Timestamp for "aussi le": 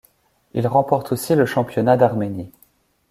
1.11-1.45